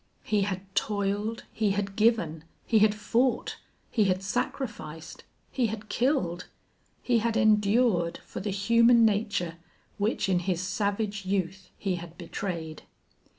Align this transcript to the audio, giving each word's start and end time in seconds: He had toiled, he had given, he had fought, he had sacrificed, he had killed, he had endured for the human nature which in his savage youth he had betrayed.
He 0.23 0.41
had 0.41 0.61
toiled, 0.73 1.43
he 1.53 1.73
had 1.73 1.95
given, 1.95 2.43
he 2.65 2.79
had 2.79 2.95
fought, 2.95 3.57
he 3.91 4.05
had 4.05 4.23
sacrificed, 4.23 5.23
he 5.51 5.67
had 5.67 5.89
killed, 5.89 6.47
he 7.03 7.19
had 7.19 7.37
endured 7.37 8.17
for 8.25 8.39
the 8.39 8.49
human 8.49 9.05
nature 9.05 9.57
which 9.99 10.27
in 10.27 10.39
his 10.39 10.59
savage 10.59 11.23
youth 11.27 11.69
he 11.77 11.97
had 11.97 12.17
betrayed. 12.17 12.81